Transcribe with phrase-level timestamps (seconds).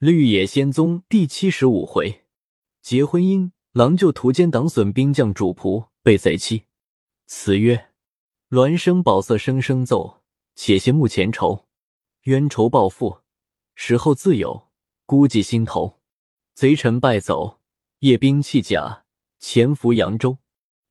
[0.00, 2.24] 绿野仙踪第七十五回，
[2.80, 6.64] 结婚姻，郎就屠奸党损兵将主仆被贼欺。
[7.26, 7.90] 词曰：
[8.48, 10.22] 孪生宝色声声奏，
[10.54, 11.66] 且羡慕前仇。
[12.22, 13.18] 冤仇报复，
[13.74, 14.70] 时候自有，
[15.04, 16.00] 孤寂心头。
[16.54, 17.60] 贼臣败走，
[17.98, 19.04] 夜兵弃甲，
[19.38, 20.38] 潜伏扬州。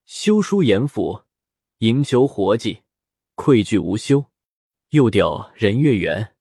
[0.05, 1.23] 修书严府，
[1.80, 2.84] 营求活计，
[3.34, 4.26] 愧惧无休。
[4.89, 6.36] 又调任月圆。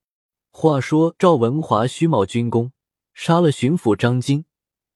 [0.60, 2.72] 话说赵文华虚冒军功，
[3.14, 4.44] 杀了巡抚张金，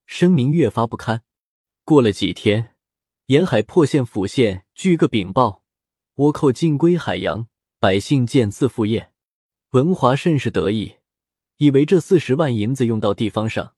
[0.07, 1.23] 声名越发不堪。
[1.85, 2.75] 过了几天，
[3.27, 5.63] 沿海破县府县据个禀报，
[6.17, 7.47] 倭寇尽归海洋，
[7.79, 9.13] 百姓渐自复业。
[9.71, 10.97] 文华甚是得意，
[11.59, 13.75] 以为这四十万银子用到地方上，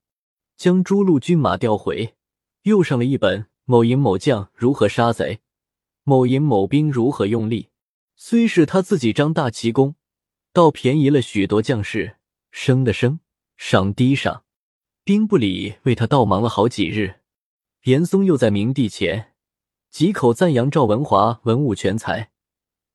[0.57, 2.15] 将诸路军马调回，
[2.63, 5.41] 又上了一本某营某将如何杀贼，
[6.01, 7.69] 某营某兵如何用力。
[8.15, 9.93] 虽是他自己张大奇功。
[10.55, 12.15] 倒便宜了许多将士，
[12.49, 13.19] 升的升，
[13.57, 14.45] 赏低赏，
[15.03, 17.19] 兵部里为他倒忙了好几日。
[17.83, 19.33] 严嵩又在明帝前
[19.89, 22.31] 几口赞扬赵文华文武全才，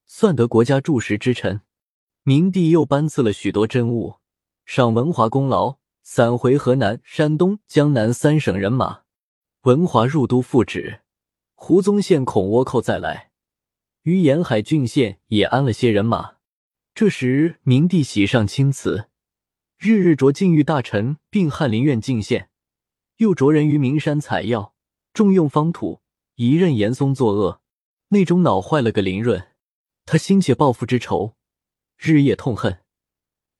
[0.07, 1.61] 算得国家柱石之臣。
[2.23, 4.15] 明帝又颁赐了许多珍物，
[4.65, 9.03] 赏文华功劳，散回河南、山东、江南三省人马。
[9.65, 11.03] 文华入都复旨，
[11.55, 13.33] 胡宗宪恐倭寇再来，
[14.05, 16.40] 于沿海郡县也安了些人马。
[16.95, 19.09] 这时，明帝喜上青瓷，
[19.79, 22.51] 日日着禁御大臣并翰林院进献，
[23.17, 24.75] 又着人于名山采药，
[25.15, 26.03] 重用方土，
[26.35, 27.63] 一任严嵩作恶，
[28.09, 29.49] 内中恼坏了个林润。
[30.05, 31.37] 他心切报复之仇，
[31.97, 32.81] 日夜痛恨。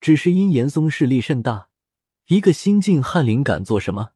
[0.01, 1.69] 只是因严嵩势力甚大，
[2.27, 4.11] 一个新晋翰林敢做什么？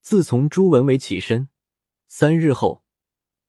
[0.00, 1.48] 自从朱文伟起身，
[2.08, 2.84] 三日后，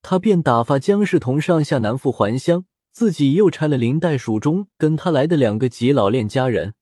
[0.02, 2.66] 他便打发江世同上下南赴还乡。
[2.92, 6.74] 自己又差了林代蜀中跟他来的两个极老练家人，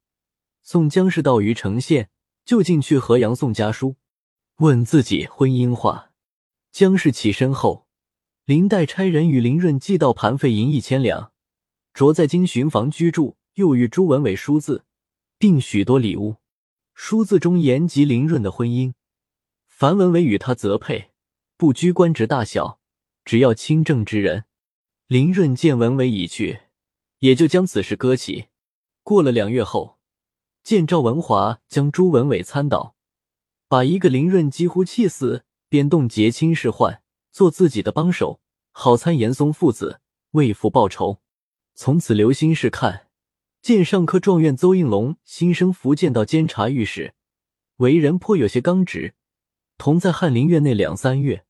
[0.64, 2.10] 送姜氏到虞城县，
[2.44, 3.96] 就近去河阳送家书，
[4.58, 6.12] 问自己婚姻话。
[6.72, 7.88] 姜氏起身后，
[8.46, 11.32] 林代差人与林润寄到盘费银一千两，
[11.94, 14.86] 着在京巡房居住，又与朱文伟书字，
[15.38, 16.38] 并许多礼物。
[16.96, 18.94] 书字中言及林润的婚姻，
[19.68, 21.12] 樊文伟与他择配，
[21.56, 22.80] 不拘官职大小，
[23.24, 24.46] 只要清正之人。
[25.10, 26.60] 林润见文伟已去，
[27.18, 28.50] 也就将此事搁起。
[29.02, 29.98] 过了两月后，
[30.62, 32.96] 见赵文华将朱文伟参倒，
[33.68, 38.40] 把一个林润几乎气死，便动结亲事换，做自己的帮手，
[38.70, 40.00] 好参严嵩父子
[40.34, 41.18] 为父报仇。
[41.74, 43.08] 从此留心事看，
[43.64, 47.16] 见上科状元邹应龙新升福建道监察御史，
[47.78, 49.16] 为人颇有些刚直。
[49.80, 51.46] 同在翰林院内两三月，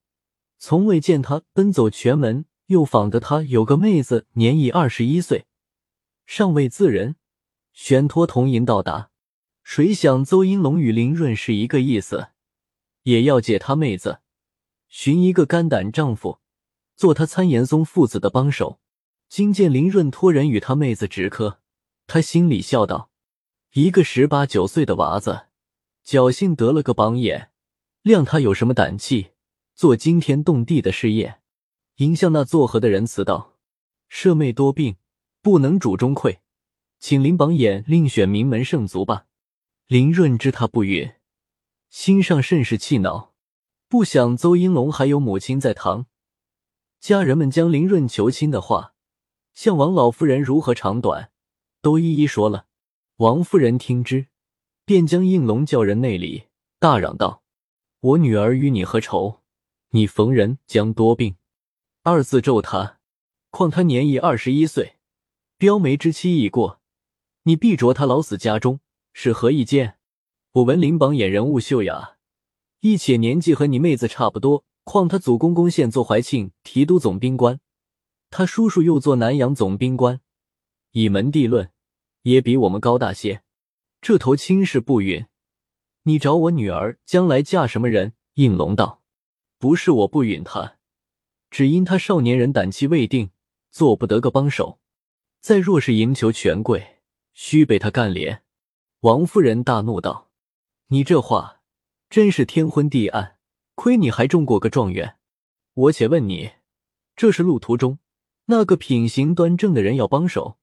[0.58, 2.46] 从未见他奔走全门。
[2.70, 5.48] 又仿得他有个妹子，年已二十一岁，
[6.28, 7.16] 尚未自人，
[7.74, 9.10] 悬托童银到达。
[9.64, 12.28] 谁想邹英龙与林润是一个意思，
[13.04, 14.20] 也要借他妹子，
[14.88, 16.40] 寻一个肝胆丈夫，
[16.96, 18.80] 做他参严嵩父子的帮手。
[19.28, 21.60] 今见林润托人与他妹子直磕，
[22.06, 23.10] 他心里笑道：
[23.74, 25.48] 一个十八九岁的娃子，
[26.06, 27.50] 侥幸得了个榜眼，
[28.04, 29.32] 谅他有什么胆气
[29.74, 31.39] 做惊天动地的事业？
[32.00, 33.58] 迎向那作和的人辞道
[34.08, 34.96] ：“舍妹多病，
[35.42, 36.38] 不能主中馈，
[36.98, 39.26] 请林榜眼另选名门圣族吧。”
[39.86, 41.12] 林润知他不允，
[41.90, 43.34] 心上甚是气恼。
[43.90, 46.06] 不想邹英龙还有母亲在堂，
[47.02, 48.94] 家人们将林润求亲的话，
[49.54, 51.32] 向王老夫人如何长短，
[51.82, 52.68] 都一一说了。
[53.18, 54.28] 王夫人听之，
[54.86, 56.46] 便将应龙叫人内里，
[56.80, 57.44] 大嚷道
[58.00, 59.42] ：“我女儿与你何仇？
[59.90, 61.36] 你逢人将多病。”
[62.02, 63.00] 二字咒他，
[63.50, 64.96] 况他年已二十一岁，
[65.58, 66.80] 标媒之期已过，
[67.44, 68.80] 你必着他老死家中，
[69.12, 69.98] 是何意见？
[70.54, 72.16] 我闻林榜眼人物秀雅，
[72.80, 77.60] 亦且年纪和你妹子差不多，况他祖公公现做怀庆提督总兵官，
[78.30, 80.22] 他叔叔又做南阳总兵官，
[80.92, 81.70] 以门第论，
[82.22, 83.44] 也比我们高大些。
[84.00, 85.26] 这头亲事不允，
[86.04, 88.14] 你找我女儿将来嫁什么人？
[88.36, 89.04] 应龙道：
[89.58, 90.78] 不是我不允他。
[91.50, 93.32] 只因他少年人胆气未定，
[93.72, 94.80] 做不得个帮手。
[95.42, 97.00] 再若是赢求权贵，
[97.34, 98.44] 须被他干连。
[99.02, 100.30] 王夫人大怒道
[100.90, 101.62] ：“你这话
[102.10, 103.38] 真是天昏地暗！
[103.76, 105.16] 亏你还中过个状元。
[105.74, 106.52] 我且问你，
[107.16, 108.00] 这是路途中
[108.46, 110.58] 那个品行端正的人要帮手，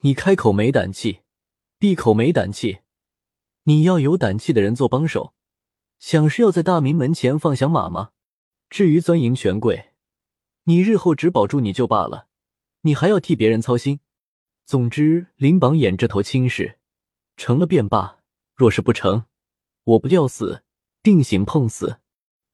[0.00, 1.20] 你开口没胆气，
[1.78, 2.80] 闭口没胆气。
[3.62, 5.34] 你要有胆气的人做帮手，
[6.00, 8.10] 想是要在大明门前放响马吗？
[8.68, 9.87] 至于钻营权贵。”
[10.68, 12.26] 你日后只保住你就罢了，
[12.82, 14.00] 你还要替别人操心。
[14.66, 16.78] 总之，林榜眼这头亲事
[17.38, 18.18] 成了便罢，
[18.54, 19.24] 若是不成，
[19.84, 20.62] 我不吊死，
[21.02, 22.00] 定行碰死。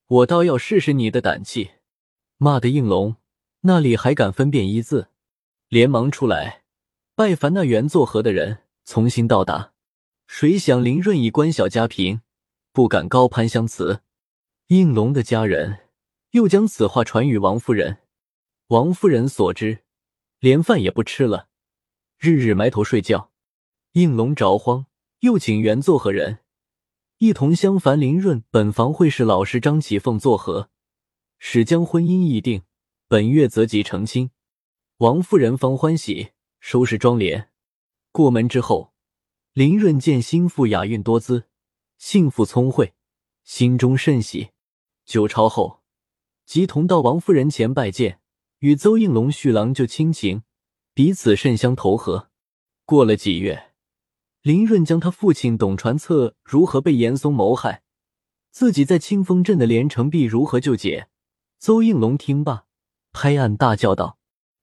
[0.07, 1.73] 我倒要试试你的胆气！”
[2.39, 3.17] 骂的应龙
[3.63, 5.09] 那里还敢分辨一字，
[5.69, 6.63] 连忙出来
[7.17, 9.73] 拜烦那原作何的人，重新到达。
[10.29, 12.21] 谁想林润以官小家贫，
[12.73, 14.03] 不敢高攀相辞。
[14.69, 15.89] 应龙的家人
[16.31, 17.99] 又将此话传与王夫人，
[18.69, 19.85] 王夫人所知，
[20.39, 21.49] 连饭也不吃了，
[22.19, 23.31] 日日埋头睡觉。
[23.93, 24.87] 应龙着慌，
[25.21, 26.41] 又请原作何人
[27.19, 30.71] 一同相烦林润本房会试老师张启凤作和，
[31.39, 32.63] 使将婚姻议定，
[33.07, 34.31] 本月择吉成亲。
[34.97, 37.49] 王夫人方欢喜，收拾妆奁，
[38.13, 38.95] 过门之后。
[39.53, 41.45] 林润见心腹雅韵多姿，
[41.97, 42.95] 性妇聪慧，
[43.45, 44.51] 心中甚喜。
[45.05, 45.83] 酒朝后，
[46.45, 48.21] 即同到王夫人前拜见，
[48.65, 50.43] 与邹应龙续郎就亲情，
[50.95, 52.31] 彼此甚相投合。
[52.87, 53.73] 过了几月，
[54.41, 57.83] 林润将他父亲董传策如何被严嵩谋害，
[58.51, 61.09] 自己在清风镇的连城璧如何救解。
[61.59, 62.65] 邹应龙听罢，
[63.13, 64.17] 拍案大叫道：“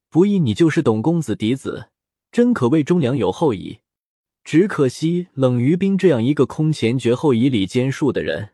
[0.10, 1.92] 不义你就是董公子嫡子，
[2.32, 3.82] 真可谓忠良有后矣。”
[4.44, 8.54] 只可惜冷于冰这样一个空前绝后、以礼兼术的人，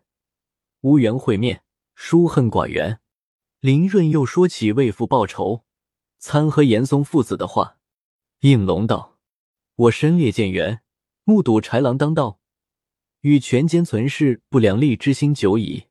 [0.81, 1.63] 无缘会面，
[1.95, 2.99] 殊恨寡缘。
[3.59, 5.63] 林润又说起为父报仇、
[6.19, 7.77] 参合严嵩父子的话。
[8.41, 9.17] 应龙道
[9.75, 10.81] ：“我身列谏员，
[11.23, 12.39] 目睹豺狼当道，
[13.21, 15.85] 与权奸存世不两立之心久矣。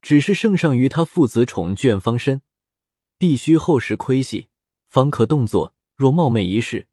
[0.00, 2.42] 只是圣上于他父子宠眷方深，
[3.18, 4.48] 必须后时窥悉，
[4.88, 5.74] 方可动作。
[5.96, 6.86] 若冒昧一事。”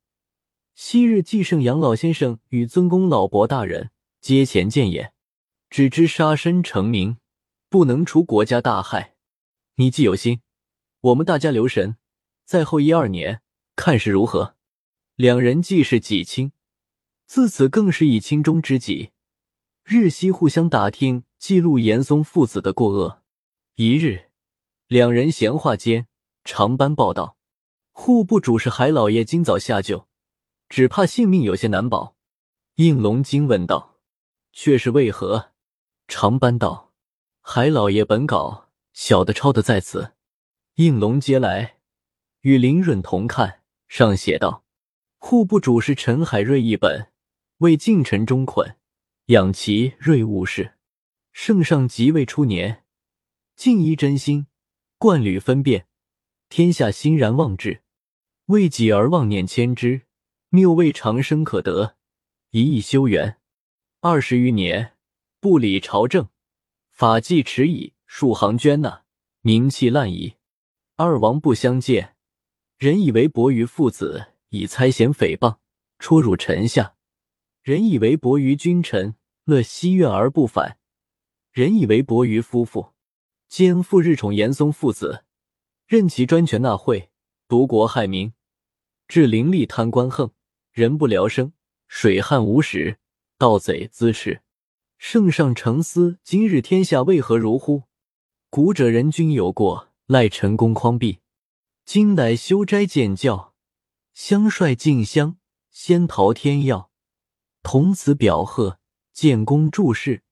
[0.73, 5.13] 昔日继圣杨老先生与尊公老伯大人皆前见也，
[5.69, 7.17] 只知杀身成名，
[7.69, 9.16] 不能除国家大害。
[9.79, 10.41] 你既有心，
[11.01, 11.97] 我们大家留神，
[12.45, 13.43] 在后一二年
[13.75, 14.55] 看是如何。
[15.13, 16.51] 两人既是己亲，
[17.27, 19.11] 自此更是以亲中知己，
[19.83, 23.21] 日夕互相打听记录严嵩父子的过恶。
[23.75, 24.31] 一日，
[24.87, 26.07] 两人闲话间，
[26.43, 27.37] 长班报道，
[27.91, 30.07] 户部主事海老爷今早下救。
[30.67, 32.15] 只怕性命有些难保。
[32.75, 33.99] 应龙惊问道
[34.51, 35.51] ：“却是为何？”
[36.09, 36.91] 长班道
[37.41, 38.66] ：“海老爷本稿
[38.97, 40.13] 小的抄的在此。”
[40.73, 41.77] 应龙接来，
[42.41, 44.65] 与林润同看，上写道
[45.17, 47.11] ：“户部主事陈海瑞一本，
[47.59, 48.75] 为近臣中捆，
[49.27, 50.73] 养其锐务事。
[51.31, 52.83] 圣上即位初年，
[53.55, 54.47] 尽依真心，
[54.97, 55.87] 贯履分辨，
[56.49, 57.83] 天下欣然望之，
[58.47, 60.07] 为己而妄念千之。”
[60.49, 61.97] 谬谓长生可得，
[62.51, 63.37] 一意修缘。
[63.99, 64.93] 二十余年
[65.39, 66.29] 不理朝政，
[66.89, 69.03] 法纪迟矣，数行捐纳，
[69.41, 70.37] 名气烂矣。
[70.95, 72.15] 二王不相见，
[72.79, 75.57] 人以为伯于父子，以猜嫌诽谤，
[75.99, 76.95] 戳辱臣下；
[77.61, 80.77] 人以为伯于君臣，乐西怨而不反；
[81.51, 82.93] 人以为伯于夫妇，
[83.47, 85.25] 奸父日宠严嵩父子，
[85.85, 87.11] 任其专权纳贿，
[87.47, 88.33] 夺国害民，
[89.07, 90.31] 致凌厉贪官横。
[90.71, 91.53] 人不聊生，
[91.87, 92.99] 水旱无时，
[93.37, 94.41] 盗贼滋事。
[94.97, 97.83] 圣上诚思，今日天下为何如乎？
[98.57, 101.19] 古者人君有过，赖陈公匡弼。
[101.85, 103.53] 今乃修斋建教，
[104.15, 105.37] 相率进香，
[105.69, 106.89] 仙桃天耀，
[107.61, 108.79] 同此表贺，
[109.13, 110.23] 建功助世，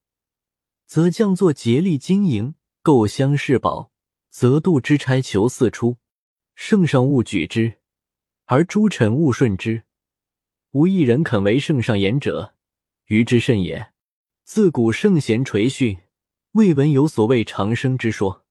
[0.87, 3.91] 则将作竭力经营，构乡事宝，
[4.31, 5.97] 则度之差求四出。
[6.55, 7.75] 圣上勿举之，
[8.45, 9.83] 而诸臣勿顺之。
[10.71, 12.55] 无一人肯为圣上言者，
[13.05, 13.93] 愚之甚也。
[14.43, 15.99] 自古圣贤垂训，
[16.55, 18.45] 未闻有所谓长生之说。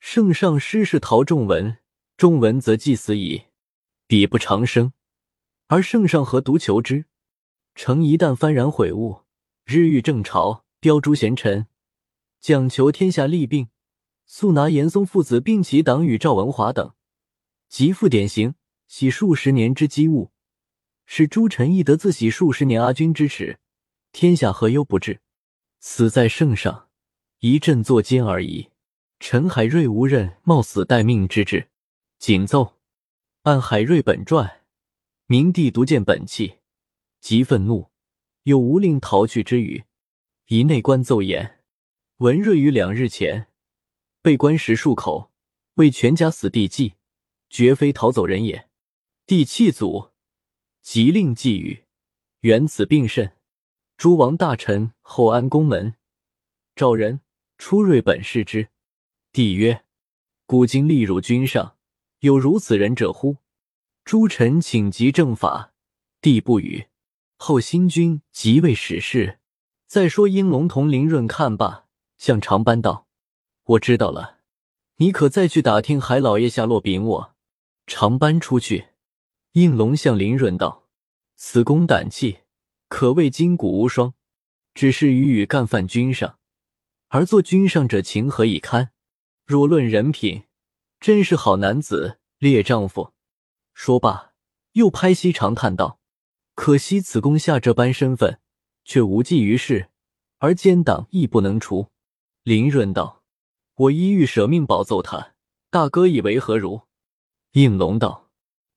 [0.00, 1.78] 圣上失是陶仲文，
[2.16, 3.44] 仲文则既死矣，
[4.08, 4.92] 彼不长生，
[5.68, 7.04] 而圣上何独求之？
[7.76, 9.22] 诚一旦幡然悔悟，
[9.64, 11.68] 日欲正朝，雕诸贤臣，
[12.40, 13.68] 讲求天下利病，
[14.26, 16.92] 速拿严嵩父子并其党羽赵文华等，
[17.68, 18.56] 即复典型，
[18.88, 20.32] 洗数十年之积物。
[21.06, 23.60] 使诸臣亦得自喜数十年阿君之耻，
[24.10, 25.20] 天下何忧不至？
[25.78, 26.83] 死在圣上，
[27.46, 28.70] 一阵作奸而已。
[29.20, 31.68] 陈海瑞无任冒死待命之志。
[32.18, 32.78] 谨奏：
[33.42, 34.62] 按海瑞本传，
[35.26, 36.60] 明帝独见本契，
[37.20, 37.90] 极愤怒，
[38.44, 39.84] 有无令逃去之语。
[40.46, 41.60] 以内官奏言：
[42.16, 43.48] 文瑞于两日前
[44.22, 45.30] 被官十数口，
[45.74, 46.94] 为全家死地计，
[47.50, 48.70] 绝非逃走人也。
[49.26, 50.12] 帝气祖。
[50.80, 51.84] 即令寄语，
[52.40, 53.36] 原此病甚。
[53.98, 55.96] 诸王大臣后安宫门，
[56.74, 57.20] 召人
[57.58, 58.68] 出瑞本视之。
[59.32, 59.84] 帝曰
[60.46, 61.76] ：“古今立辱君上，
[62.20, 63.38] 有如此人者乎？”
[64.04, 65.72] 诸臣请集正法，
[66.20, 66.88] 帝不语。
[67.36, 69.38] 后新君即位使事，
[69.86, 71.86] 再说，应龙同林润看罢，
[72.18, 73.08] 向长班道
[73.64, 74.40] ：“我知道了，
[74.96, 77.34] 你可再去打听海老爷下落禀我。”
[77.86, 78.88] 长班出去，
[79.52, 80.86] 应龙向林润道
[81.36, 82.40] ：“此公胆气，
[82.88, 84.14] 可谓筋骨无双。
[84.74, 86.38] 只是与与干犯君上，
[87.14, 88.90] 而做君上者情何以堪？
[89.46, 90.46] 若论人品，
[90.98, 93.12] 真是好男子、烈丈夫。”
[93.72, 94.32] 说罢，
[94.72, 96.00] 又拍膝长叹道
[96.56, 98.40] ：“可惜此公下这般身份。”
[98.84, 99.90] 却无济于事，
[100.38, 101.92] 而奸党亦不能除。
[102.42, 103.22] 林润道
[103.76, 105.34] ：“我一欲舍命保奏他，
[105.70, 106.82] 大哥以为何如？”
[107.54, 108.28] 应龙道：“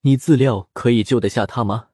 [0.01, 1.89] 你自料可以救得下他吗？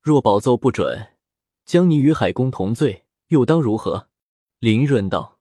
[0.00, 1.16] 若保奏不准，
[1.64, 4.08] 将你与海公同罪，又当如何？”
[4.60, 5.38] 林润道：“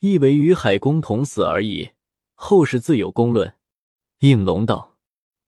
[0.00, 1.90] 亦为与海公同死而已，
[2.34, 3.54] 后世自有公论。”
[4.20, 4.96] 应龙道：“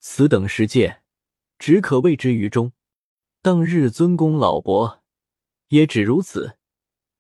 [0.01, 1.03] 此等事件，
[1.59, 2.73] 只可谓之于中。
[3.43, 5.03] 当日尊公老伯。”
[5.69, 6.57] 也只如此，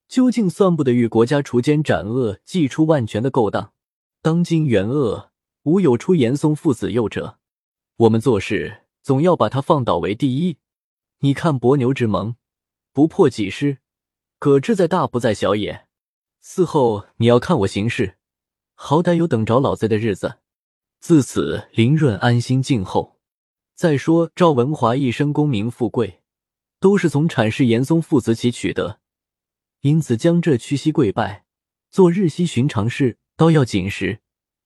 [0.08, 3.75] 究竟算不得与国家除奸斩恶、祭出万全的勾当。
[4.23, 5.32] 当今元恶，
[5.64, 7.38] 无有出严嵩父子幼者。
[7.97, 10.56] 我们做事总要把他放倒为第一。
[11.18, 12.37] 你看伯牛之盟，
[12.94, 13.80] 不破己师，
[14.38, 15.88] 可志在大不在小也。
[16.42, 18.16] 嗣后你要看我行事，
[18.75, 20.38] 好歹有等着老贼的日子。
[21.00, 23.18] 自此，林润安心静候。
[23.75, 26.23] 再说赵文华一生功名富贵。
[26.80, 29.00] 都是从阐释严嵩父子起取得，
[29.80, 31.45] 因此江浙屈膝跪拜，
[31.90, 34.21] 做日夕寻常事，都要紧实，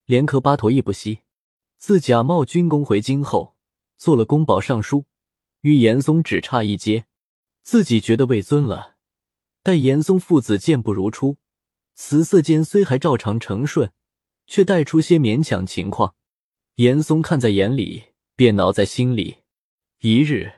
[0.05, 1.21] 连磕八头亦不惜。
[1.79, 3.57] 自假冒军功回京后，
[3.97, 5.07] 做了宫保尚书，
[5.62, 7.07] 与严嵩只差一阶，
[7.62, 8.97] 自己觉得位尊了。
[9.62, 11.38] 待严嵩父子健步如初，
[11.94, 13.92] 辞色间虽还照常承顺，
[14.46, 16.14] 却带出些勉强情况。
[16.76, 19.38] 严嵩看在眼里，便恼在心里。
[20.00, 20.52] 一日。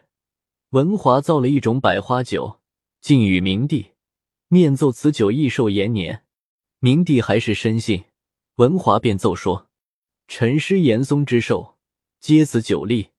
[0.71, 2.61] 文华造了一种百花酒，
[3.01, 3.93] 敬与明帝，
[4.49, 6.25] 面奏此酒益寿延年。
[6.81, 8.05] 明帝还是深信，
[8.57, 9.71] 文华便奏说
[10.27, 11.77] ：“臣师严嵩之寿，
[12.19, 13.11] 皆此酒力。”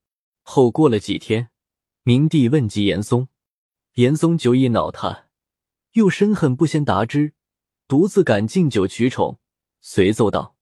[0.44, 1.48] 后过了几天，
[2.02, 3.28] 明帝问及严嵩，
[3.94, 5.28] 严嵩久已恼他，
[5.92, 7.32] 又深恨不先达之，
[7.88, 9.38] 独自敢敬酒取宠，
[9.80, 10.56] 随奏道：“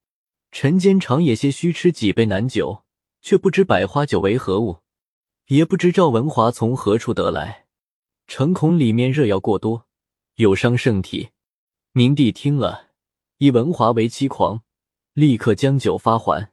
[0.52, 2.84] 臣间常也些虚吃几杯南酒，
[3.22, 4.78] 却不知百花酒为何物。”
[5.48, 7.66] 也不知赵文华从何处得来，
[8.26, 9.86] 诚恐里面热药过多，
[10.36, 11.30] 有伤圣体。
[11.92, 12.88] 明帝听了，
[13.38, 14.62] 以文华为欺狂，
[15.12, 16.52] 立刻将酒发还。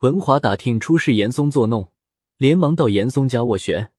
[0.00, 1.92] 文华打听出是严嵩作弄，
[2.36, 3.92] 连忙到严嵩家斡旋。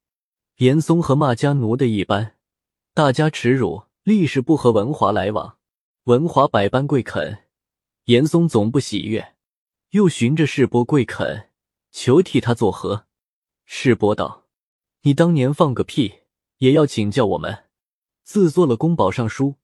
[0.58, 2.36] 严嵩和骂家奴的一般，
[2.92, 5.58] 大家耻辱，立誓不和文华来往。
[6.04, 7.44] 文华百般跪恳，
[8.04, 9.36] 严嵩总不喜悦，
[9.92, 11.48] 又寻着世伯跪恳，
[11.92, 13.06] 求替他作和。
[13.64, 14.44] 世伯道
[15.00, 16.24] ：“你当年放个屁，
[16.58, 17.64] 也要请教我们。
[18.22, 19.54] 自做了宫保尚书，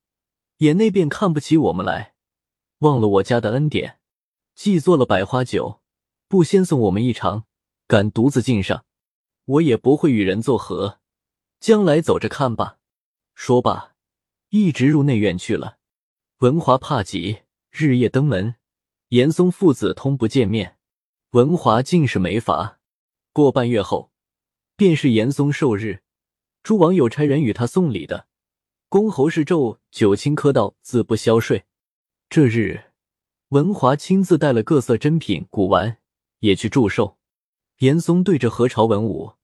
[0.59, 2.15] 眼内便看不起我们来，
[2.79, 3.99] 忘了我家的恩典。
[4.55, 5.83] 既做了百花酒，
[6.27, 7.45] 不先送我们一尝，
[7.87, 8.87] 敢独自进上，
[9.45, 11.01] 我也不会与人作和。
[11.59, 12.79] 将来走着看吧。”
[13.37, 13.95] 说罢，
[14.49, 15.80] 一直入内院去了。
[16.41, 18.55] 文华怕极，日夜登门，
[19.09, 20.79] 严嵩父子通不见面，
[21.33, 22.81] 文华竟是没法。
[23.35, 24.11] 过半月后，
[24.75, 26.01] 便是严嵩寿日，
[26.63, 28.27] 诸王有差人与他送礼的。
[28.89, 31.67] 公侯是咒九卿科道，自不消税。
[32.31, 32.85] 这日，
[33.51, 35.99] 文华亲自带了各色珍品古玩，
[36.39, 37.19] 也去祝寿。
[37.81, 39.35] 严嵩对着何朝文武，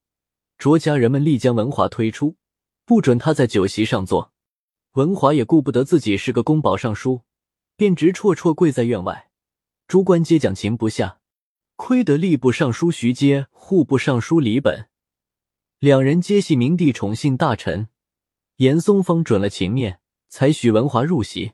[0.56, 2.36] 卓家人们力将文华推出，
[2.86, 4.32] 不准他在酒席上坐。
[4.96, 7.20] 文华也顾不得自己是个宫保尚书，
[7.76, 9.28] 便直绰绰跪在院外，
[9.86, 11.20] 诸官皆讲情不下。
[11.76, 14.88] 亏得吏部尚书徐阶、户部尚书李本
[15.78, 17.88] 两人皆系明帝宠信大臣，
[18.56, 20.00] 严嵩方准了情面，
[20.30, 21.52] 才许文华入席。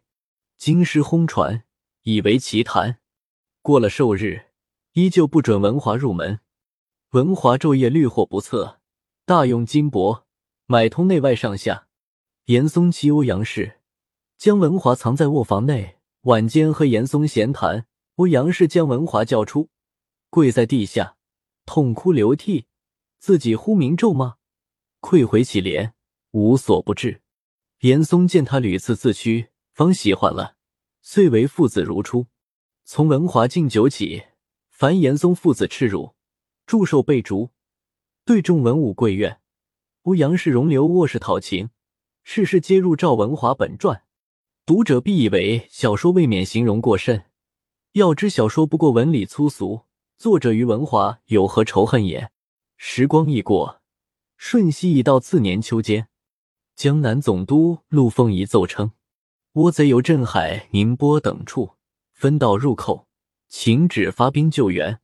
[0.56, 1.64] 京师轰传，
[2.02, 3.00] 以为奇谈。
[3.60, 4.42] 过了寿日，
[4.92, 6.38] 依旧不准文华入门。
[7.10, 8.78] 文华昼夜虑惑不测，
[9.26, 10.22] 大用金帛
[10.66, 11.88] 买通内外上下。
[12.46, 13.78] 严嵩妻欧阳氏
[14.36, 17.86] 将文华藏在卧房内，晚间和严嵩闲谈。
[18.16, 19.70] 欧阳氏将文华叫出。
[20.28, 21.16] 跪在地下，
[21.64, 22.66] 痛哭流涕，
[23.20, 24.34] 自己呼名咒骂，
[24.98, 25.92] 愧悔乞怜，
[26.32, 27.22] 无所不至。
[27.80, 30.56] 严嵩见他屡次自屈，方喜欢了，
[31.00, 32.26] 遂为父子如初。
[32.84, 34.24] 从文华敬酒起，
[34.68, 36.16] 凡严嵩父子赤辱，
[36.66, 37.50] 祝寿备烛，
[38.24, 39.40] 对众文武跪怨。
[40.02, 41.70] 欧阳氏容留卧室讨情，
[42.24, 44.04] 事事皆入赵文华本传。
[44.64, 47.24] 读者必以为小说未免形容过甚，
[47.92, 49.82] 要知小说不过文理粗俗。
[50.16, 52.30] 作者与文华有何仇恨也？
[52.76, 53.82] 时光一过，
[54.36, 56.06] 瞬息已到次年秋间，
[56.76, 58.92] 江南总督陆凤仪奏称。
[59.54, 61.72] 倭贼由镇海、宁波等处
[62.12, 63.08] 分道入寇，
[63.48, 65.00] 请旨发兵救援。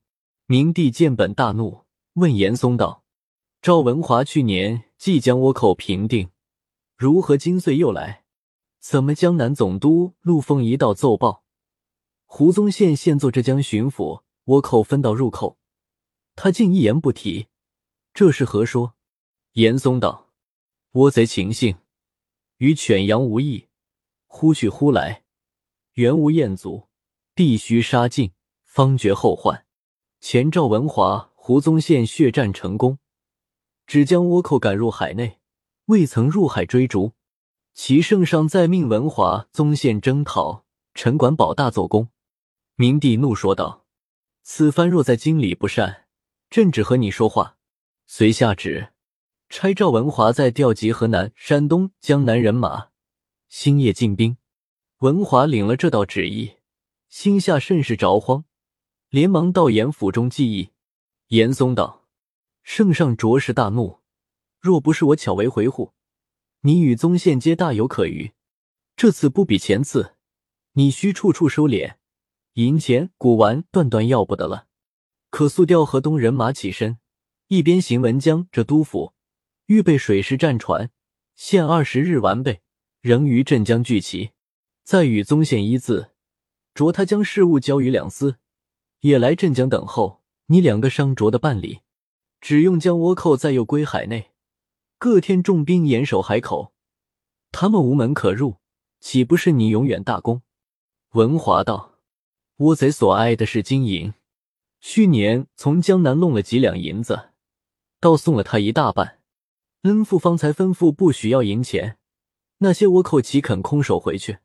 [0.47, 1.85] 明帝见本大怒，
[2.15, 3.03] 问严嵩道
[3.61, 6.31] ：“赵文华去年即将倭寇平定，
[6.99, 8.25] 如何今岁又来？
[8.81, 11.45] 怎么江南总督陆凤一道奏报，
[12.27, 15.59] 胡宗宪现做浙江巡抚，倭寇分道入寇，
[16.35, 17.47] 他竟一言不提，
[18.13, 18.95] 这是何说？”
[19.55, 20.33] 严嵩道
[20.95, 21.77] ：“倭贼情性，
[22.57, 23.69] 与犬羊无异。”
[24.27, 25.23] 忽去忽来，
[25.93, 26.89] 原无彦祖，
[27.33, 28.33] 必须杀尽，
[28.65, 29.67] 方绝后患。
[30.19, 32.99] 前赵文华、胡宗宪血战成功，
[33.87, 35.38] 只将倭寇赶入海内，
[35.89, 37.13] 未曾入海追逐。
[37.73, 42.09] 其圣上再命文华、宗宪征讨，陈管保大奏功。
[42.75, 43.87] 明帝怒说道
[44.43, 46.07] ：“此番若在京里不善，
[46.51, 47.57] 朕只和你说话。”
[48.07, 48.93] 遂下旨，
[49.49, 52.89] 差赵文华再调集河南、山东、江南人马。
[53.49, 54.37] 星夜进兵，
[54.99, 56.57] 文华领了这道旨意，
[57.09, 58.45] 心下甚是着慌，
[59.09, 60.71] 连忙到严府中记议。
[61.29, 62.05] 严嵩道
[62.63, 63.98] ：“圣上着实大怒，
[64.69, 65.95] 若不是我巧为回护，
[66.61, 68.33] 你与宗宪皆大有可虞。
[68.97, 70.17] 这次不比前次，
[70.73, 71.95] 你需处处收敛，
[72.53, 74.67] 银钱、古玩断断要不得了。
[75.31, 76.99] 可速调河东人马起身，
[77.47, 79.15] 一边行文江这督府，
[79.69, 80.91] 预备水师战船，
[81.35, 82.61] 限二十日完备。”
[83.01, 84.33] 仍于镇江聚齐，
[84.85, 86.11] 再与宗宪一字，
[86.75, 88.37] 着他将事务交于两司，
[89.01, 90.23] 也来镇江等候。
[90.49, 91.81] 你两个商酌的办理，
[92.39, 94.33] 只用将倭寇再诱归海内，
[95.01, 96.73] 各天重兵严守海口，
[97.53, 98.57] 他们无门可入，
[98.99, 100.43] 岂不是你永远大功？
[101.11, 102.01] 文华道：
[102.57, 104.13] 倭贼所爱的是金银，
[104.81, 107.31] 去年从江南弄了几两银子，
[108.01, 109.21] 倒送了他一大半。
[109.83, 111.99] 恩父方才吩咐不许要银钱。
[112.59, 114.39] 那些倭寇岂肯空手回去？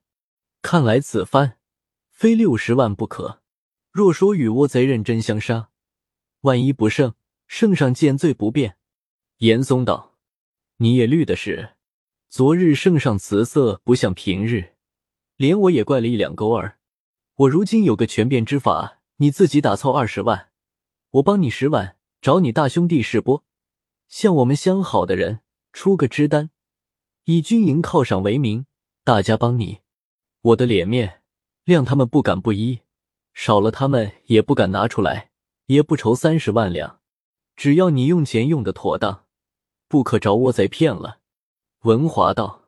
[0.61, 1.57] 看来此番
[2.11, 3.41] 非六十万不可。
[3.91, 5.69] 若说与倭贼认真相杀，
[6.41, 7.15] 万一不胜，
[7.47, 8.77] 圣上见罪不便。
[9.37, 10.12] 严嵩道
[10.83, 11.75] ：“你也虑的是，
[12.27, 14.73] 昨日圣上辞色不像平日，
[15.37, 16.77] 连我也怪了一两勾儿。
[17.35, 20.49] 我如今有个权变之法，你自己打凑二十万，
[21.11, 23.45] 我帮你十万，找你大兄弟试播，
[24.09, 25.39] 向我们相好的人
[25.71, 26.49] 出个支单。”
[27.23, 28.65] 以军营犒赏为名，
[29.05, 29.79] 大家帮你，
[30.41, 31.21] 我的脸面
[31.63, 32.81] 谅他们不敢不依，
[33.33, 35.29] 少了他们也不敢拿出来，
[35.67, 36.99] 也不愁三十万两。
[37.55, 39.22] 只要你用钱用的妥当，
[39.87, 41.19] 不可着倭贼骗了。
[41.81, 42.63] 文华道：“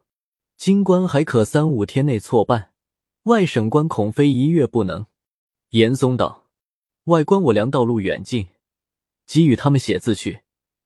[0.58, 2.71] 京官还可三五天内错办，
[3.23, 5.06] 外省官恐非一月不能。”
[5.71, 6.45] 严嵩道
[7.06, 8.47] ：“外官我量道路远近，
[9.25, 10.41] 给予他们写字去，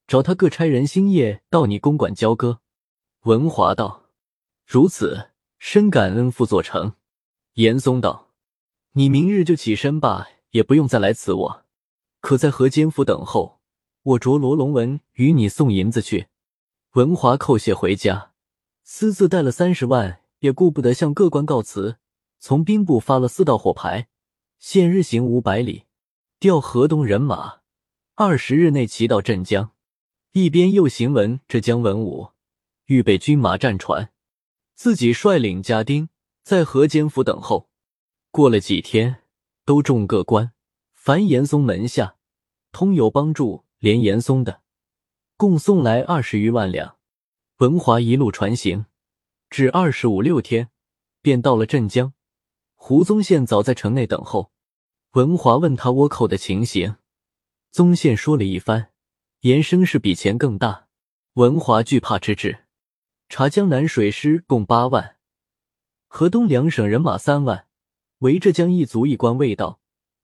[0.08, 2.62] 找他各差人星夜到你公馆交割。”
[3.26, 4.06] 文华道
[4.66, 6.94] ：“如此，深感恩父做成。”
[7.56, 8.30] 严嵩道
[8.94, 11.66] ：“你明日就起身吧，也不用再来辞我，
[12.22, 13.59] 可在河间府等候。
[14.10, 16.28] 我着罗龙文与你送银子去。”
[16.94, 18.32] 文华叩谢回家，
[18.84, 21.98] 私自带了三十万，也顾不得向各官告辞，
[22.40, 24.08] 从兵部发了四道火牌，
[24.58, 25.84] 限日行五百里，
[26.40, 27.60] 调河东人马，
[28.16, 29.72] 二十日内骑到镇江。
[30.32, 32.30] 一边又行文浙江文武。
[32.86, 34.12] 预备军马战船，
[34.74, 36.10] 自己率领家丁
[36.44, 37.70] 在河间府等候。
[38.32, 39.24] 过了几天，
[39.66, 40.52] 都众各官，
[40.96, 42.16] 凡严嵩门下
[42.72, 44.62] 通有帮助，连严嵩的，
[45.38, 46.98] 共送来二十余万两。
[47.60, 48.86] 文华一路船行，
[49.50, 50.70] 只二十五六天，
[51.22, 52.14] 便到了镇江。
[52.76, 54.52] 胡宗宪早在城内等候。
[55.12, 56.98] 文华问他倭寇的情形，
[57.72, 58.92] 宗宪说了一番，
[59.42, 60.88] 言声势比前更大。
[61.34, 62.66] 文华惧怕之至。
[63.30, 65.18] 查江南水师共八万，
[66.08, 67.68] 河东两省人马三万，
[68.20, 69.80] 围浙江一卒一官未到，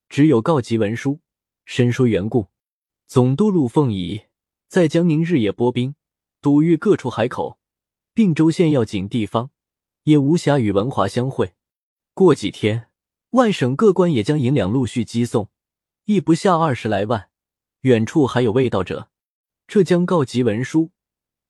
[0.10, 1.22] 只有告急文书，
[1.66, 2.48] 申说缘故。
[3.08, 4.24] 总督陆凤仪
[4.68, 5.96] 在江宁日夜拨兵，
[6.42, 7.60] 堵御各处海口，
[8.14, 9.52] 并州县要紧地方，
[10.04, 11.54] 也无暇与文华相会。
[12.14, 12.90] 过几天，
[13.32, 15.50] 外省各官也将银两陆续寄送，
[16.06, 17.30] 亦不下二十来万。
[17.82, 19.10] 远处还有未到者，
[19.68, 20.92] 浙江告急文书。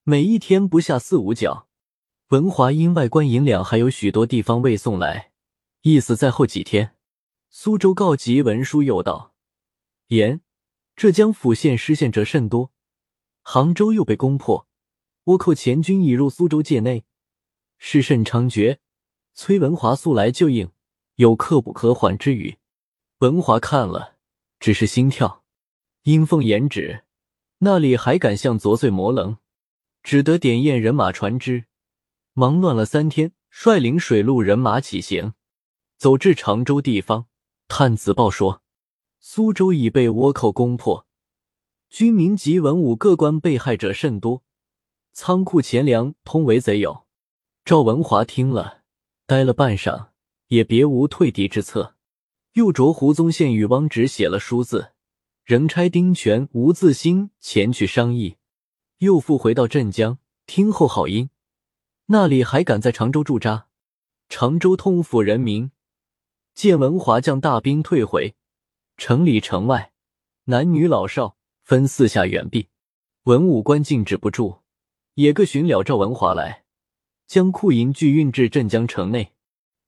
[0.03, 1.69] 每一天不下四五角，
[2.27, 5.31] 文华因外官银两还有许多地方未送来，
[5.83, 6.95] 意思在后几天。
[7.49, 9.33] 苏州告急文书又到，
[10.07, 10.41] 言
[10.95, 12.71] 浙江府县失陷者甚多，
[13.41, 14.65] 杭州又被攻破，
[15.25, 17.03] 倭寇前军已入苏州界内，
[17.77, 18.77] 事甚猖獗，
[19.33, 20.71] 崔文华速来救应，
[21.15, 22.59] 有刻不可缓之语。
[23.17, 24.15] 文华看了，
[24.57, 25.43] 只是心跳。
[26.03, 27.03] 因奉严旨，
[27.57, 29.37] 那里还敢向昨岁磨棱？
[30.01, 31.65] 只得点验人马船只，
[32.31, 35.33] 忙乱了三天，率领水陆人马起行，
[35.97, 37.25] 走至常州地方。
[37.67, 38.61] 探子报说，
[39.27, 41.07] 苏州已被倭寇攻破，
[41.89, 44.43] 军民及文武各官被害者甚多，
[45.13, 47.07] 仓库钱粮通为贼有。
[47.65, 48.83] 赵文华听了，
[49.25, 50.09] 呆了半晌，
[50.49, 51.95] 也别无退敌之策，
[52.53, 54.91] 又着胡宗宪与汪直写了书字，
[55.43, 58.37] 仍差丁权、吴自兴前去商议，
[58.99, 61.31] 又复回到镇江听候好音。
[62.05, 63.65] 那里还敢在常州驻扎？
[64.29, 65.71] 常州通府人民
[66.53, 68.35] 见文华将大兵退回，
[68.97, 69.91] 城里城外
[70.45, 72.69] 男女老少分四下远避，
[73.23, 74.59] 文武官禁止不住，
[75.15, 76.63] 也各寻了赵文华来。
[77.27, 79.33] 将库银俱运至镇江城内。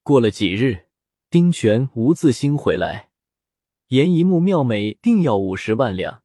[0.03, 0.87] 过了几日，
[1.29, 3.09] 丁权、吴自兴回来，
[3.89, 6.23] 言一木妙美定要五十万两，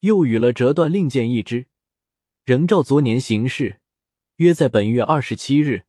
[0.00, 1.66] 又与了折断令箭一支，
[2.44, 3.80] 仍照昨年行事，
[4.36, 5.84] 约在本月二十七日，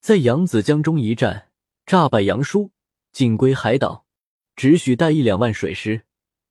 [0.00, 1.50] 在扬子江中一战，
[1.86, 2.70] 诈败杨叔，
[3.12, 4.05] 尽归海岛，
[4.56, 6.06] 只许带一两万水师，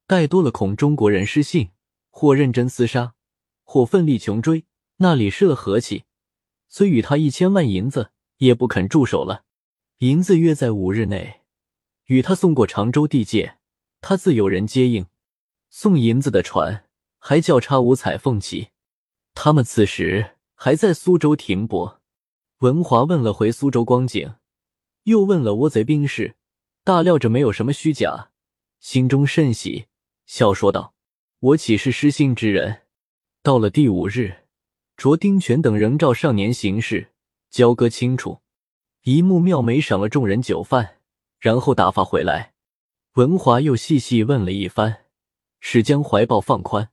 [0.05, 1.71] 带多了恐中国人失信，
[2.11, 3.15] 或认真厮杀，
[3.63, 4.65] 或奋力穷追，
[4.97, 6.03] 那里失了和气。
[6.69, 9.43] 虽与他一千万银子，也不肯驻守了。
[9.99, 11.41] 银子约在五日内，
[12.05, 13.57] 与他送过常州地界，
[14.01, 15.07] 他自有人接应。
[15.69, 16.85] 送银子的船
[17.17, 18.69] 还叫插五彩凤旗。
[19.33, 22.01] 他们此时还在苏州停泊。
[22.59, 24.35] 文华问了回苏州光景，
[25.03, 26.35] 又问了倭贼兵士，
[26.85, 28.29] 大料着没有什么虚假，
[28.79, 29.87] 心中甚喜，
[30.27, 30.93] 笑说道
[31.41, 32.83] ：“我岂是失信之人？”
[33.41, 34.43] 到了第五日。
[34.95, 37.11] 卓丁权等仍照上年行事，
[37.49, 38.41] 交割清楚。
[39.01, 40.99] 一木妙美赏了众人酒饭，
[41.39, 42.53] 然后打发回来。
[43.13, 45.05] 文华又细细问了一番，
[45.59, 46.91] 使将怀抱放宽。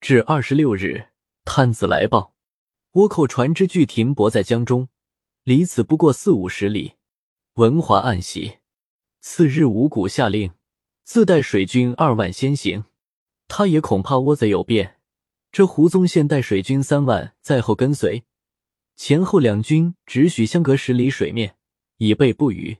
[0.00, 1.08] 至二十六日，
[1.44, 2.34] 探子来报，
[2.92, 4.88] 倭寇船只俱停泊在江中，
[5.42, 6.94] 离此不过四五十里。
[7.54, 8.58] 文华暗喜。
[9.26, 10.52] 次日，五谷下令，
[11.02, 12.84] 自带水军二万先行。
[13.48, 14.98] 他也恐怕倭贼有变。
[15.50, 18.24] 这胡宗宪带水军三万在后跟随，
[18.96, 21.56] 前后两军只许相隔十里水面，
[21.96, 22.76] 以备不虞。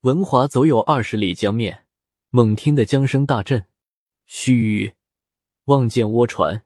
[0.00, 1.84] 文华走有二十里江面，
[2.30, 3.66] 猛听得江声大震，
[4.24, 4.92] 须臾
[5.66, 6.64] 望见倭船，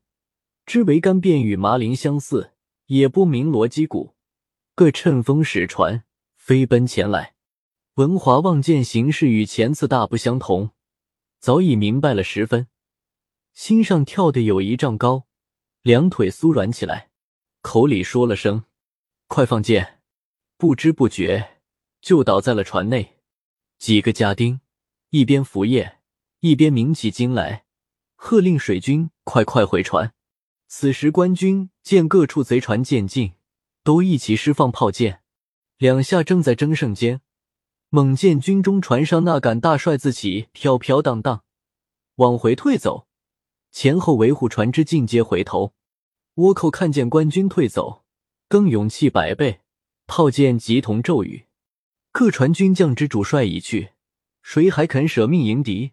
[0.65, 2.53] 知桅杆便与麻林相似，
[2.87, 4.15] 也不鸣锣击鼓，
[4.77, 6.05] 各乘风使船
[6.37, 7.35] 飞奔前来。
[7.97, 10.73] 文华望见形势与前次大不相同，
[11.39, 12.69] 早已明白了十分，
[13.55, 15.27] 心上跳得有一丈高。
[15.81, 17.09] 两腿酥软起来，
[17.63, 18.65] 口里说了声
[19.29, 20.01] “快放箭”，
[20.59, 21.63] 不知不觉
[22.03, 23.17] 就倒在了船内。
[23.79, 24.61] 几个家丁
[25.09, 26.01] 一边扶叶，
[26.41, 27.65] 一边鸣起经来，
[28.15, 30.13] 喝令水军快快回船。
[30.69, 33.33] 此时官军见各处贼船渐近，
[33.83, 35.23] 都一起释放炮箭。
[35.79, 37.23] 两下正在争胜间，
[37.97, 41.45] 猛见军中船上那杆大帅字旗飘飘荡荡，
[42.17, 43.07] 往回退走。
[43.73, 45.73] 前后维护船只尽皆回头，
[46.35, 48.05] 倭寇看见官军退走，
[48.51, 49.61] 更勇气百倍，
[50.07, 51.47] 炮箭急同骤雨。
[52.13, 53.93] 各船军将之主帅已去，
[54.43, 55.93] 谁还肯舍命迎敌？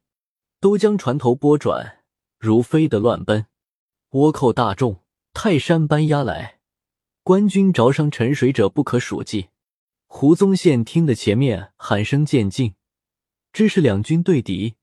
[0.60, 2.00] 都将船头拨转，
[2.38, 3.46] 如飞的乱奔。
[4.12, 5.00] 倭寇大众，
[5.32, 6.60] 泰山般压来，
[7.24, 9.52] 官军着伤沉水者不可数计。
[10.16, 12.76] 胡宗宪听得前面喊声渐近，
[13.52, 14.76] 知是两军对敌，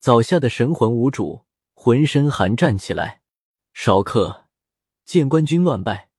[0.00, 1.44] 早吓得神魂无主。
[1.74, 3.22] 浑身寒战起来，
[3.72, 4.46] 少客
[5.04, 6.10] 见官军乱败，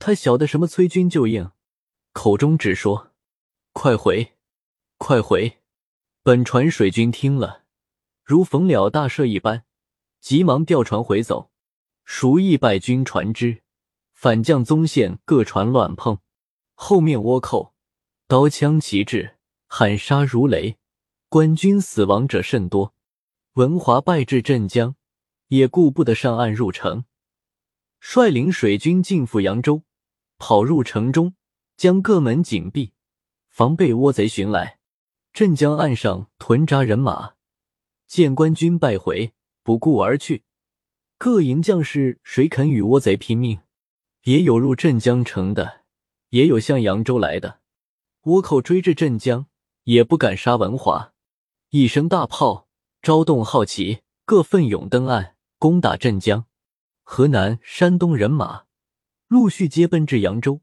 [0.00, 1.52] 他晓得什么催军救应，
[2.12, 3.12] 口中只说
[3.72, 4.32] ：“快回，
[4.98, 5.60] 快回！”
[6.24, 7.62] 本船水军听了，
[8.24, 9.64] 如逢了大赦一般，
[10.20, 11.52] 急忙调船回走。
[12.04, 13.62] 熟意败军船只，
[14.12, 16.18] 反将宗宪各船乱碰，
[16.74, 17.69] 后面倭寇
[18.30, 20.76] 刀枪齐至，喊杀如雷，
[21.28, 22.94] 官军死亡者甚多。
[23.54, 24.94] 文华败至镇江。
[25.48, 27.06] 也顾不得上岸入城，
[27.98, 29.82] 率领水军进赴扬州，
[30.38, 31.34] 跑入城中，
[31.76, 32.92] 将各门紧闭，
[33.48, 34.78] 防备倭贼寻来。
[35.32, 37.32] 镇江岸上屯扎人马，
[38.06, 39.32] 见官军败回，
[39.64, 40.44] 不顾而去。
[41.18, 43.58] 各营将士谁肯与倭贼拼命？
[44.22, 45.80] 也有入镇江城的，
[46.28, 47.58] 也有向扬州来的。
[48.24, 49.46] 倭寇追至镇江，
[49.84, 51.12] 也不敢杀文华。
[51.70, 52.68] 一声大炮
[53.00, 55.36] 招动好奇，各奋勇登岸。
[55.58, 56.46] 攻打镇江，
[57.02, 58.62] 河南、山东人马
[59.28, 60.62] 陆续接奔至扬州，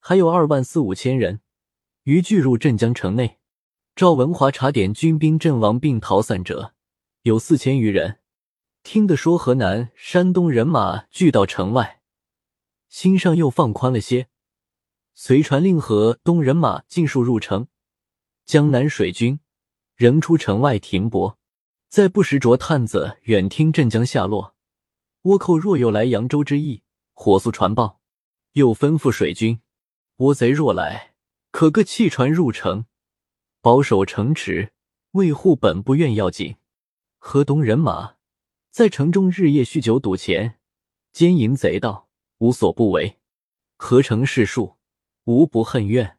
[0.00, 1.40] 还有二万四五千人，
[2.02, 3.38] 于聚入镇江城内。
[3.94, 6.74] 赵文华查点军兵阵亡并逃散者
[7.22, 8.18] 有四千余人。
[8.82, 12.00] 听得说河南、山东人马聚到城外，
[12.88, 14.26] 心上又放宽了些，
[15.16, 17.68] 随传令和东人马尽数入城，
[18.44, 19.38] 江南水军
[19.94, 21.38] 仍出城外停泊。
[21.88, 24.56] 在不时着探子远听镇江下落，
[25.22, 28.00] 倭寇若有来扬州之意，火速传报。
[28.54, 29.60] 又吩咐水军，
[30.16, 31.14] 倭贼若来，
[31.52, 32.86] 可各弃船入城，
[33.60, 34.72] 保守城池，
[35.12, 36.56] 维护本部院要紧。
[37.18, 38.16] 河东人马
[38.70, 40.58] 在城中日夜酗酒赌钱，
[41.12, 43.20] 奸淫贼盗，无所不为。
[43.76, 44.76] 何城士庶
[45.24, 46.18] 无不恨怨。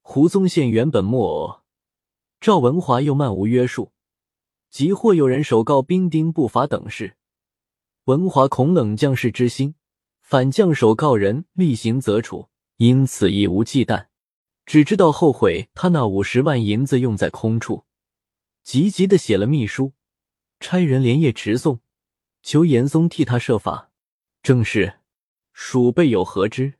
[0.00, 1.60] 胡宗宪原本木偶，
[2.40, 3.92] 赵文华又漫无约束。
[4.70, 7.16] 即或有人手告兵丁不法等事，
[8.04, 9.74] 文华恐冷将士之心，
[10.20, 14.08] 反将手告人厉行则处，因此亦无忌惮，
[14.66, 17.84] 只知道后悔他那五十万银子用在空处，
[18.62, 19.92] 急急的写了密书，
[20.60, 21.80] 差人连夜持送，
[22.42, 23.90] 求严嵩替他设法。
[24.42, 25.00] 正是
[25.52, 26.77] 鼠辈有何知，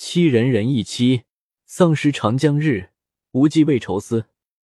[0.00, 1.24] 七人人亦妻，
[1.66, 2.90] 丧失长江日，
[3.32, 4.26] 无计为愁思。